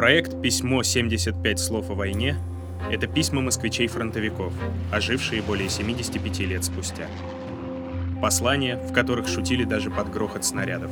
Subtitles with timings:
[0.00, 0.82] Проект «Письмо.
[0.82, 2.34] 75 слов о войне»—
[2.90, 4.50] это письма москвичей-фронтовиков,
[4.90, 7.06] ожившие более 75 лет спустя.
[8.22, 10.90] Послания, в которых шутили даже под грохот снарядов.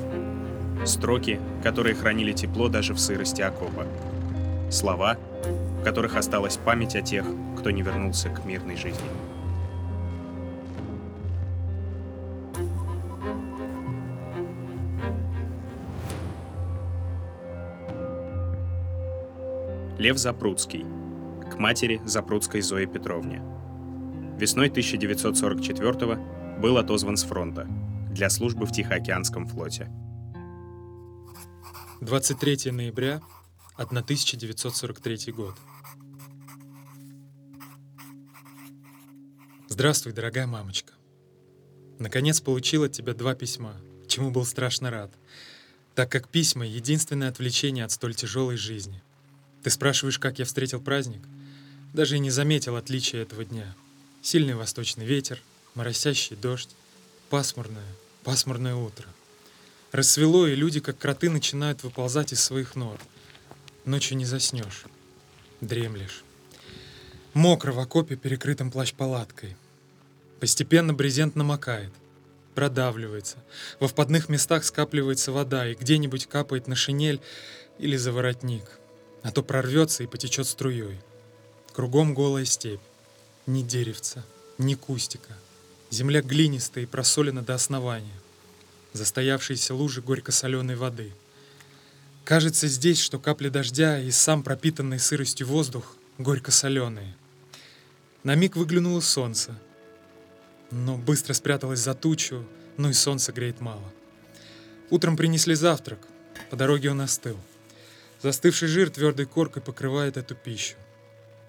[0.84, 3.86] Строки, которые хранили тепло даже в сырости окопа.
[4.70, 5.16] Слова,
[5.80, 7.24] в которых осталась память о тех,
[7.58, 9.08] кто не вернулся к мирной жизни.
[19.98, 20.84] Лев Запрудский.
[21.50, 23.42] К матери Запрудской Зое Петровне.
[24.38, 27.66] Весной 1944 был отозван с фронта
[28.12, 29.90] для службы в Тихоокеанском флоте.
[32.00, 33.20] 23 ноября
[33.76, 35.56] 1943 год.
[39.68, 40.92] Здравствуй, дорогая мамочка.
[41.98, 43.74] Наконец получил от тебя два письма,
[44.06, 45.10] чему был страшно рад,
[45.96, 49.02] так как письма— единственное отвлечение от столь тяжелой жизни.
[49.62, 51.20] Ты спрашиваешь, как я встретил праздник?
[51.92, 53.74] Даже и не заметил отличия этого дня.
[54.22, 55.40] Сильный восточный ветер,
[55.74, 56.70] моросящий дождь,
[57.28, 57.86] пасмурное,
[58.24, 59.06] пасмурное утро.
[59.90, 63.00] Рассвело, и люди, как кроты, начинают выползать из своих нор.
[63.84, 64.84] Ночью не заснешь,
[65.60, 66.22] дремлешь.
[67.32, 69.56] Мокро в окопе, перекрытым плащ-палаткой.
[70.40, 71.92] Постепенно брезент намокает,
[72.54, 73.38] продавливается.
[73.80, 77.20] Во впадных местах скапливается вода, и где-нибудь капает на шинель
[77.78, 78.78] или за воротник
[79.22, 80.98] а то прорвется и потечет струей.
[81.72, 82.80] Кругом голая степь.
[83.46, 84.24] Ни деревца,
[84.58, 85.36] ни кустика.
[85.90, 88.20] Земля глинистая и просолена до основания.
[88.92, 91.12] Застоявшиеся лужи горько-соленой воды.
[92.24, 97.16] Кажется здесь, что капли дождя и сам пропитанный сыростью воздух горько-соленые.
[98.22, 99.58] На миг выглянуло солнце,
[100.70, 102.44] но быстро спряталось за тучу,
[102.76, 103.92] ну и солнце греет мало.
[104.90, 106.00] Утром принесли завтрак,
[106.50, 107.38] по дороге он остыл.
[108.20, 110.74] Застывший жир твердой коркой покрывает эту пищу.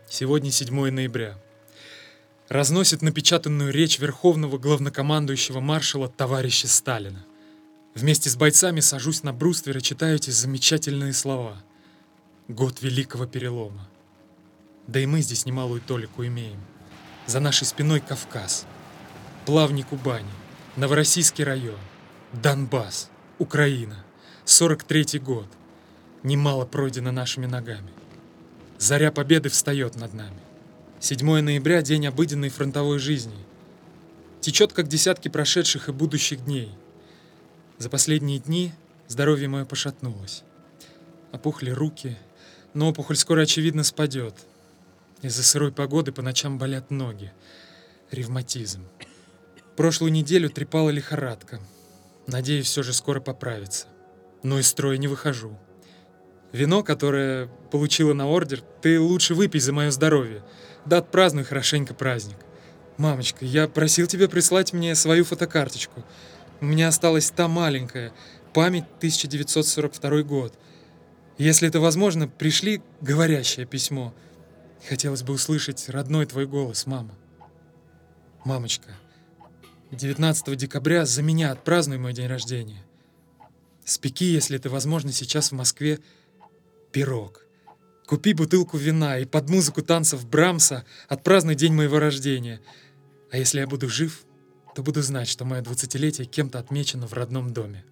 [0.08, 1.36] Сегодня 7 ноября.
[2.48, 7.26] Разносит напечатанную речь верховного главнокомандующего маршала товарища Сталина.
[7.96, 11.64] Вместе с бойцами сажусь на бруствер и читаю эти замечательные слова.
[12.48, 13.90] Год Великого Перелома.
[14.86, 16.60] Да и мы здесь немалую толику имеем.
[17.26, 18.68] За нашей спиной Кавказ,
[19.48, 20.30] Плавни Кубани,
[20.76, 21.80] Новороссийский район,
[22.34, 23.10] Донбасс,
[23.40, 24.06] Украина,
[24.46, 25.48] 43-й год
[26.24, 27.90] немало пройдено нашими ногами.
[28.78, 30.40] Заря победы встает над нами.
[31.00, 33.36] 7 ноября— день обыденной фронтовой жизни.
[34.42, 36.72] Течет, как десятки прошедших и будущих дней.
[37.78, 38.74] За последние дни
[39.08, 40.44] здоровье мое пошатнулось.
[41.32, 42.18] Опухли руки,
[42.74, 44.36] но опухоль скоро, очевидно, спадет.
[45.22, 47.32] Из-за сырой погоды по ночам болят ноги.
[48.12, 48.86] Ревматизм.
[49.76, 51.60] Прошлую неделю трепала лихорадка.
[52.28, 53.88] Надеюсь, все же скоро поправится.
[54.44, 55.58] Но из строя не выхожу.
[56.52, 60.44] Вино, которое получила на ордер, ты лучше выпей за мое здоровье.
[60.86, 62.38] Да отпразднуй хорошенько праздник.
[62.98, 66.04] Мамочка, я просил тебя прислать мне свою фотокарточку.
[66.60, 68.12] У меня осталась та маленькая,
[68.54, 70.54] память 1942 год.
[71.38, 74.14] Если это возможно, пришли говорящее письмо.
[74.88, 77.16] Хотелось бы услышать родной твой голос, мама.
[78.44, 78.92] Мамочка,
[79.92, 82.84] 19 декабря за меня отпразднуй мой день рождения.
[83.86, 86.00] Спеки, если это возможно, сейчас в Москве
[86.92, 87.46] пирог.
[88.08, 92.62] Купи бутылку вина и под музыку танцев Брамса отпразднуй день моего рождения.
[93.32, 94.26] А если я буду жив,
[94.74, 97.86] то буду знать, что мое двадцатилетие кем-то отмечено в родном доме.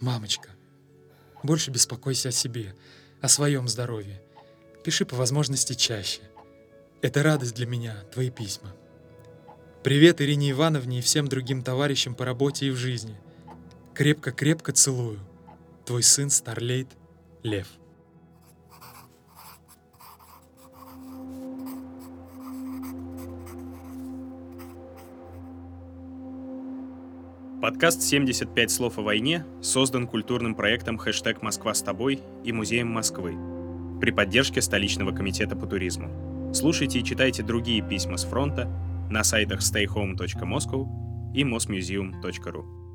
[0.00, 0.50] Мамочка,
[1.42, 2.74] больше беспокойся о себе,
[3.20, 4.20] о своем здоровье.
[4.84, 6.22] Пиши по возможности чаще.
[7.00, 8.74] Это радость для меня, твои письма.
[9.84, 13.16] Привет Ирине Ивановне и всем другим товарищам по работе и в жизни.
[13.94, 15.20] Крепко-крепко целую.
[15.84, 16.88] Твой сын Старлейт
[17.44, 17.68] Лев.
[27.68, 33.36] Подкаст «75 слов о войне» создан культурным проектом «Хэштег Москва с тобой» и Музеем Москвы
[34.00, 36.54] при поддержке столичного комитета по туризму.
[36.54, 38.70] Слушайте и читайте другие письма с фронта
[39.10, 42.87] на сайтах stayhome.moscow и mosmuseum.ru.